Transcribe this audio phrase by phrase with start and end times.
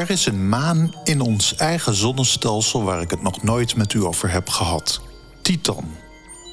[0.00, 4.04] Er is een maan in ons eigen zonnestelsel waar ik het nog nooit met u
[4.04, 5.00] over heb gehad.
[5.42, 5.84] Titan.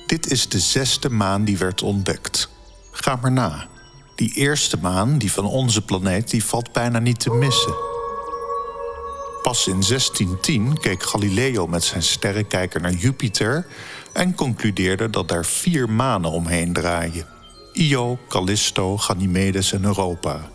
[0.07, 2.49] Dit is de zesde maan die werd ontdekt.
[2.91, 3.67] Ga maar na.
[4.15, 7.75] Die eerste maan, die van onze planeet, die valt bijna niet te missen.
[9.41, 13.67] Pas in 1610 keek Galileo met zijn sterrenkijker naar Jupiter
[14.13, 17.25] en concludeerde dat daar vier manen omheen draaien:
[17.73, 20.49] Io, Callisto, Ganymedes en Europa.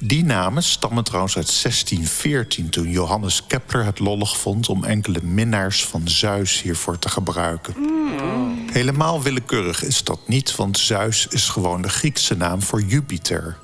[0.00, 5.84] Die namen stammen trouwens uit 1614, toen Johannes Kepler het lollig vond om enkele minnaars
[5.84, 7.74] van Zeus hiervoor te gebruiken.
[8.72, 13.56] Helemaal willekeurig is dat niet, want Zeus is gewoon de Griekse naam voor Jupiter.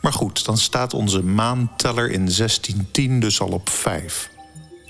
[0.00, 4.30] Maar goed, dan staat onze maanteller in 1610 dus al op 5.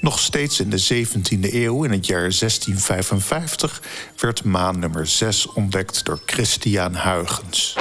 [0.01, 3.83] Nog steeds in de 17e eeuw, in het jaar 1655,
[4.17, 7.77] werd maan nummer 6 ontdekt door Christiaan Huygens.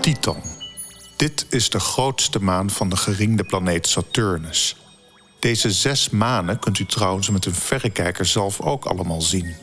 [0.00, 0.55] Titan.
[1.16, 4.76] Dit is de grootste maan van de geringde planeet Saturnus.
[5.38, 9.54] Deze zes manen kunt u trouwens met een verrekijker zelf ook allemaal zien.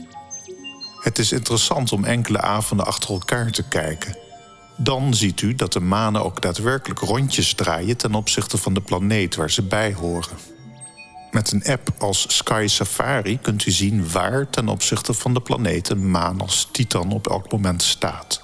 [1.01, 4.17] Het is interessant om enkele avonden achter elkaar te kijken.
[4.77, 9.35] Dan ziet u dat de manen ook daadwerkelijk rondjes draaien ten opzichte van de planeet
[9.35, 10.37] waar ze bij horen.
[11.31, 15.89] Met een app als Sky Safari kunt u zien waar ten opzichte van de planeet
[15.89, 18.42] een maan als Titan op elk moment staat.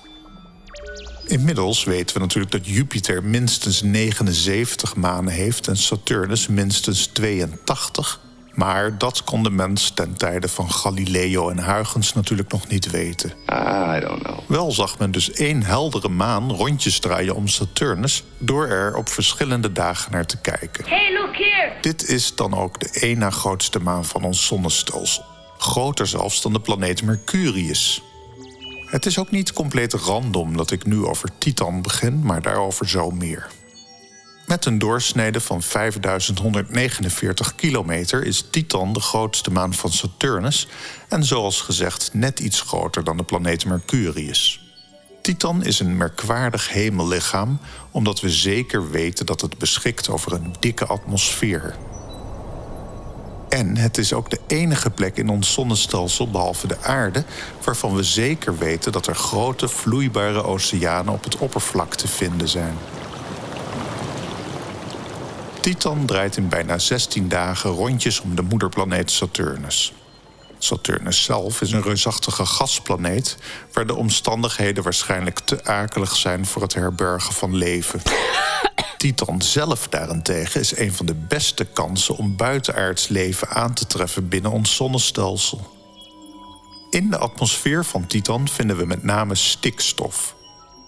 [1.29, 8.19] Inmiddels weten we natuurlijk dat Jupiter minstens 79 manen heeft en Saturnus minstens 82.
[8.53, 13.29] Maar dat kon de mens ten tijde van Galileo en Huygens natuurlijk nog niet weten.
[13.29, 14.39] I don't know.
[14.47, 19.71] Wel zag men dus één heldere maan rondjes draaien om Saturnus door er op verschillende
[19.71, 20.85] dagen naar te kijken.
[20.87, 21.71] Hey, look here!
[21.81, 25.25] Dit is dan ook de één na grootste maan van ons zonnestelsel.
[25.57, 28.01] Groter zelfs dan de planeet Mercurius.
[28.89, 33.11] Het is ook niet compleet random dat ik nu over Titan begin, maar daarover zo
[33.11, 33.47] meer.
[34.47, 40.67] Met een doorsnede van 5149 kilometer is Titan de grootste maan van Saturnus
[41.07, 44.61] en zoals gezegd net iets groter dan de planeet Mercurius.
[45.21, 47.59] Titan is een merkwaardig hemellichaam
[47.91, 51.75] omdat we zeker weten dat het beschikt over een dikke atmosfeer.
[53.49, 57.23] En het is ook de enige plek in ons zonnestelsel, behalve de aarde,
[57.63, 62.77] waarvan we zeker weten dat er grote vloeibare oceanen op het oppervlak te vinden zijn.
[65.59, 69.93] Titan draait in bijna 16 dagen rondjes om de moederplaneet Saturnus.
[70.57, 73.37] Saturnus zelf is een reusachtige gasplaneet
[73.73, 78.01] waar de omstandigheden waarschijnlijk te akelig zijn voor het herbergen van leven.
[78.99, 84.27] Titan zelf daarentegen is een van de beste kansen om buitenaards leven aan te treffen
[84.27, 85.67] binnen ons zonnestelsel.
[86.89, 90.35] In de atmosfeer van Titan vinden we met name stikstof.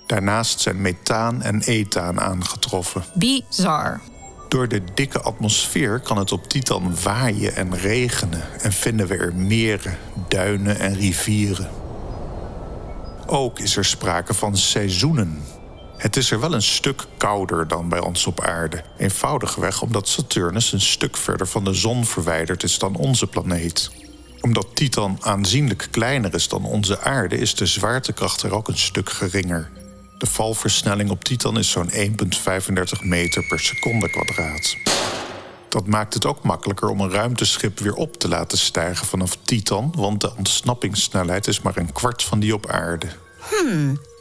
[0.07, 3.03] Daarnaast zijn methaan en ethaan aangetroffen.
[3.13, 4.01] Bizar.
[4.47, 9.35] Door de dikke atmosfeer kan het op Titan waaien en regenen en vinden we er
[9.35, 11.69] meren, duinen en rivieren.
[13.25, 15.43] Ook is er sprake van seizoenen.
[16.01, 18.83] Het is er wel een stuk kouder dan bij ons op aarde.
[18.97, 23.91] Eenvoudigweg omdat Saturnus een stuk verder van de zon verwijderd is dan onze planeet.
[24.39, 29.09] Omdat Titan aanzienlijk kleiner is dan onze aarde, is de zwaartekracht er ook een stuk
[29.09, 29.71] geringer.
[30.17, 31.93] De valversnelling op Titan is zo'n 1,35
[33.03, 34.75] meter per seconde kwadraat.
[35.69, 39.93] Dat maakt het ook makkelijker om een ruimteschip weer op te laten stijgen vanaf Titan,
[39.97, 43.07] want de ontsnappingssnelheid is maar een kwart van die op aarde.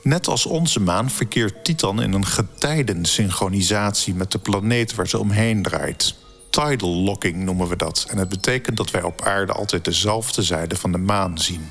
[0.03, 5.63] Net als onze maan verkeert Titan in een getijdensynchronisatie met de planeet waar ze omheen
[5.63, 6.15] draait.
[6.51, 8.07] Tidal locking noemen we dat.
[8.09, 11.71] En het betekent dat wij op aarde altijd dezelfde zijde van de maan zien.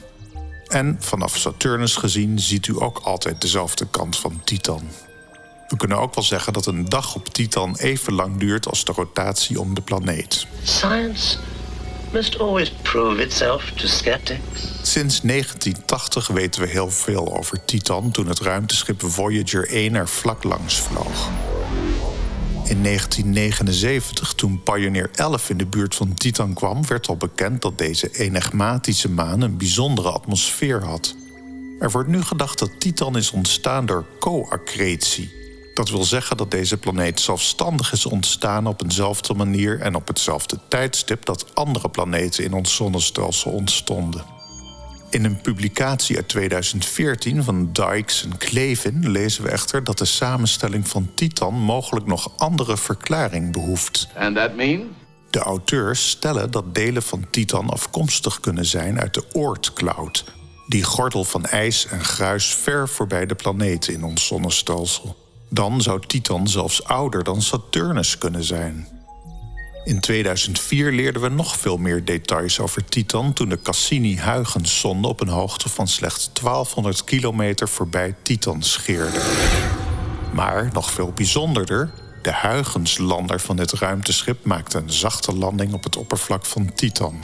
[0.68, 4.82] En vanaf Saturnus gezien ziet u ook altijd dezelfde kant van Titan.
[5.68, 8.92] We kunnen ook wel zeggen dat een dag op Titan even lang duurt als de
[8.92, 10.48] rotatie om de planeet.
[10.64, 11.38] Science
[12.12, 14.80] must always prove itself to skeptics.
[14.82, 20.44] Sinds 1980 weten we heel veel over Titan toen het ruimteschip Voyager 1 er vlak
[20.44, 21.30] langs vloog.
[22.70, 27.78] In 1979, toen Pioneer 11 in de buurt van Titan kwam, werd al bekend dat
[27.78, 31.16] deze enigmatische maan een bijzondere atmosfeer had.
[31.80, 35.32] Er wordt nu gedacht dat Titan is ontstaan door co-accretie.
[35.80, 40.60] Dat wil zeggen dat deze planeet zelfstandig is ontstaan op eenzelfde manier en op hetzelfde
[40.68, 44.26] tijdstip dat andere planeten in ons zonnestelsel ontstonden.
[45.10, 50.88] In een publicatie uit 2014 van Dykes en Clevin lezen we echter dat de samenstelling
[50.88, 54.08] van Titan mogelijk nog andere verklaring behoeft.
[54.16, 54.82] And that mean?
[55.30, 60.24] De auteurs stellen dat delen van Titan afkomstig kunnen zijn uit de Oort-cloud,
[60.68, 65.28] die gordel van ijs en gruis ver voorbij de planeten in ons zonnestelsel.
[65.50, 68.88] Dan zou Titan zelfs ouder dan Saturnus kunnen zijn.
[69.84, 75.28] In 2004 leerden we nog veel meer details over Titan toen de Cassini-Huygens-zonde op een
[75.28, 79.22] hoogte van slechts 1200 kilometer voorbij Titan scheerde.
[80.34, 81.92] Maar nog veel bijzonderder,
[82.22, 87.20] de Huygens-lander van dit ruimteschip maakte een zachte landing op het oppervlak van Titan.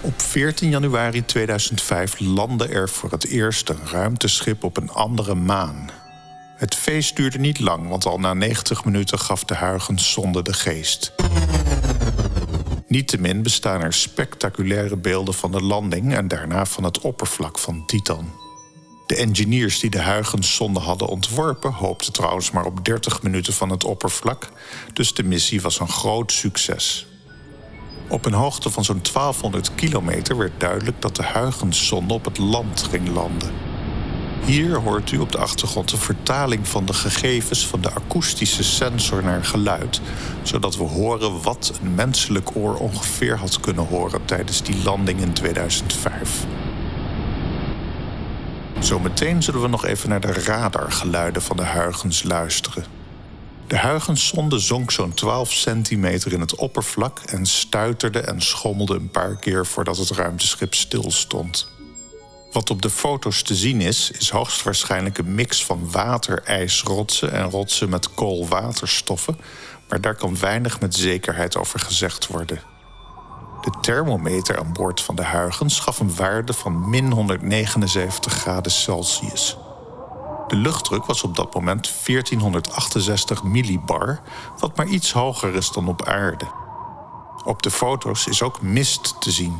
[0.00, 5.90] Op 14 januari 2005 landde er voor het eerst een ruimteschip op een andere maan.
[6.58, 11.14] Het feest duurde niet lang, want al na 90 minuten gaf de Huygens-zonde de geest.
[12.86, 18.32] Niettemin bestaan er spectaculaire beelden van de landing en daarna van het oppervlak van Titan.
[19.06, 23.84] De engineers die de Huygens-zonde hadden ontworpen hoopten trouwens maar op 30 minuten van het
[23.84, 24.48] oppervlak,
[24.92, 27.06] dus de missie was een groot succes.
[28.08, 32.82] Op een hoogte van zo'n 1200 kilometer werd duidelijk dat de Huygens-zonde op het land
[32.82, 33.67] ging landen.
[34.44, 39.22] Hier hoort u op de achtergrond de vertaling van de gegevens van de akoestische sensor
[39.22, 40.00] naar geluid,
[40.42, 45.32] zodat we horen wat een menselijk oor ongeveer had kunnen horen tijdens die landing in
[45.32, 46.46] 2005.
[48.78, 52.84] Zometeen zullen we nog even naar de radargeluiden van de Huygens luisteren.
[53.66, 59.36] De Huygens-zonde zonk zo'n 12 centimeter in het oppervlak en stuiterde en schommelde een paar
[59.36, 61.77] keer voordat het ruimteschip stilstond.
[62.52, 67.88] Wat op de foto's te zien is, is hoogstwaarschijnlijk een mix van waterijsrotsen en rotsen
[67.88, 69.38] met koolwaterstoffen,
[69.88, 72.60] maar daar kan weinig met zekerheid over gezegd worden.
[73.60, 79.56] De thermometer aan boord van de Huygens gaf een waarde van min 179 graden Celsius.
[80.48, 84.20] De luchtdruk was op dat moment 1468 millibar,
[84.58, 86.46] wat maar iets hoger is dan op aarde.
[87.44, 89.56] Op de foto's is ook mist te zien.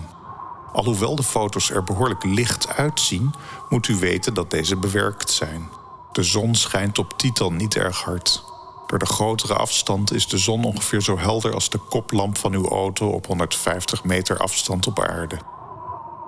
[0.79, 3.35] Alhoewel de foto's er behoorlijk licht uitzien,
[3.69, 5.69] moet u weten dat deze bewerkt zijn.
[6.13, 8.45] De zon schijnt op Titan niet erg hard.
[8.87, 12.69] Door de grotere afstand is de zon ongeveer zo helder als de koplamp van uw
[12.69, 15.39] auto op 150 meter afstand op aarde.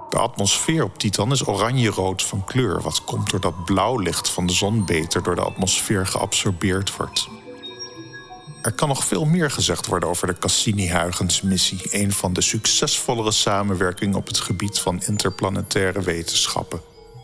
[0.09, 4.53] De atmosfeer op Titan is oranje-rood van kleur, wat komt doordat blauw licht van de
[4.53, 7.29] zon beter door de atmosfeer geabsorbeerd wordt.
[8.63, 14.17] Er kan nog veel meer gezegd worden over de Cassini-Huygens-missie, een van de succesvollere samenwerkingen
[14.17, 16.81] op het gebied van interplanetaire wetenschappen.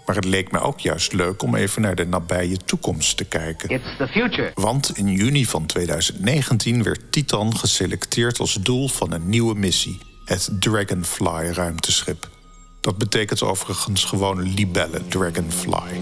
[0.07, 3.69] Maar het leek me ook juist leuk om even naar de nabije toekomst te kijken.
[3.69, 4.51] It's the future.
[4.55, 10.51] Want in juni van 2019 werd Titan geselecteerd als doel van een nieuwe missie, het
[10.61, 12.29] Dragonfly-ruimteschip.
[12.87, 16.01] Dat betekent overigens gewoon libelle Dragonfly.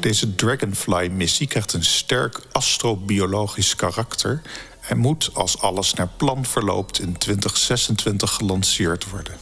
[0.00, 4.42] Deze Dragonfly-missie krijgt een sterk astrobiologisch karakter
[4.80, 9.34] en moet, als alles naar plan verloopt, in 2026 gelanceerd worden.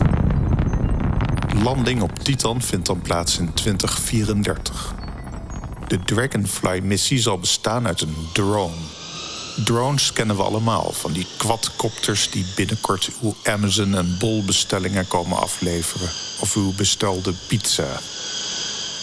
[1.62, 4.94] Landing op Titan vindt dan plaats in 2034.
[5.88, 9.04] De Dragonfly-missie zal bestaan uit een drone.
[9.56, 16.09] Drones kennen we allemaal, van die quadcopters die binnenkort uw Amazon- en Bol-bestellingen komen afleveren.
[16.41, 18.01] Of uw bestelde pizza.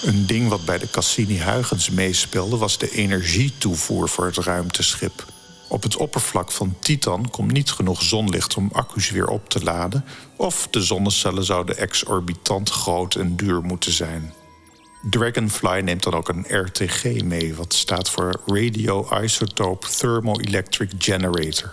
[0.03, 5.25] Een ding wat bij de Cassini-Huygens meespeelde was de energietoevoer voor het ruimteschip.
[5.67, 10.05] Op het oppervlak van Titan komt niet genoeg zonlicht om accu's weer op te laden,
[10.35, 14.33] of de zonnecellen zouden exorbitant groot en duur moeten zijn.
[15.09, 21.71] Dragonfly neemt dan ook een RTG mee, wat staat voor Radio Isotope Thermoelectric Generator.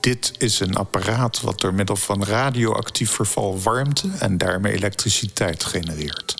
[0.00, 6.34] Dit is een apparaat wat door middel van radioactief verval warmte en daarmee elektriciteit genereert.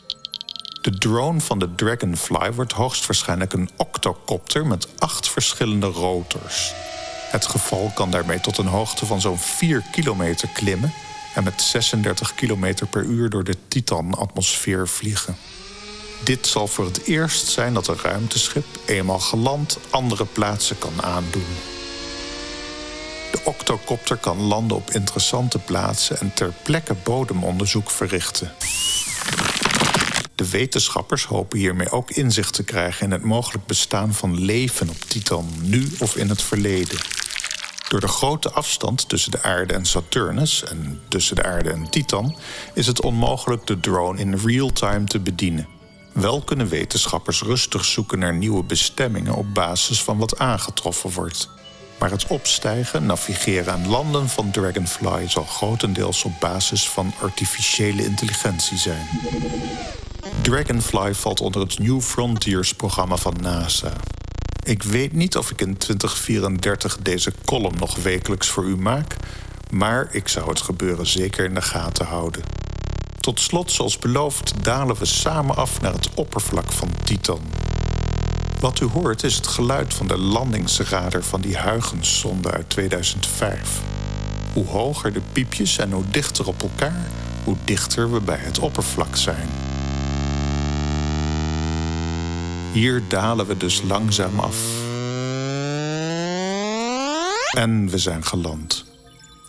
[0.83, 6.75] De drone van de Dragonfly wordt hoogstwaarschijnlijk een octocopter met acht verschillende rotors.
[7.31, 10.93] Het geval kan daarmee tot een hoogte van zo'n 4 kilometer klimmen
[11.35, 15.37] en met 36 kilometer per uur door de Titan-atmosfeer vliegen.
[16.25, 21.47] Dit zal voor het eerst zijn dat een ruimteschip, eenmaal geland, andere plaatsen kan aandoen.
[23.33, 28.52] De octocopter kan landen op interessante plaatsen en ter plekke bodemonderzoek verrichten.
[30.35, 35.00] De wetenschappers hopen hiermee ook inzicht te krijgen in het mogelijk bestaan van leven op
[35.00, 36.99] Titan, nu of in het verleden.
[37.88, 42.37] Door de grote afstand tussen de aarde en Saturnus en tussen de aarde en Titan
[42.75, 45.81] is het onmogelijk de drone in real time te bedienen.
[46.12, 51.49] Wel kunnen wetenschappers rustig zoeken naar nieuwe bestemmingen op basis van wat aangetroffen wordt.
[51.99, 58.78] Maar het opstijgen, navigeren en landen van Dragonfly zal grotendeels op basis van artificiële intelligentie
[58.78, 59.07] zijn.
[60.42, 63.92] Dragonfly valt onder het New Frontiers-programma van NASA.
[64.64, 69.16] Ik weet niet of ik in 2034 deze column nog wekelijks voor u maak,
[69.71, 72.62] maar ik zou het gebeuren zeker in de gaten houden.
[73.23, 77.41] Tot slot, zoals beloofd, dalen we samen af naar het oppervlak van Titan.
[78.61, 83.81] Wat u hoort is het geluid van de landingsradar van die Huygens-zonde uit 2005.
[84.52, 87.07] Hoe hoger de piepjes en hoe dichter op elkaar,
[87.45, 89.49] hoe dichter we bij het oppervlak zijn.
[92.73, 94.57] Hier dalen we dus langzaam af.
[97.52, 98.92] En we zijn geland.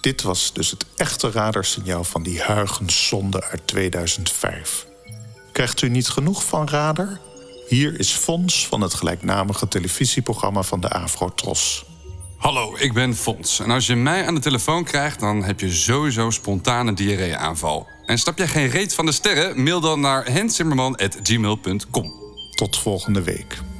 [0.03, 4.85] Dit was dus het echte radarsignaal van die Huygens-zonde uit 2005.
[5.51, 7.19] Krijgt u niet genoeg van radar?
[7.67, 11.85] Hier is Fons van het gelijknamige televisieprogramma van de Afrotros.
[12.37, 13.59] Hallo, ik ben Fons.
[13.59, 17.87] En als je mij aan de telefoon krijgt, dan heb je sowieso spontane diarree-aanval.
[18.05, 19.63] En stap jij geen reet van de sterren?
[19.63, 22.11] Mail dan naar hensimmerman.gmail.com.
[22.55, 23.72] Tot volgende week.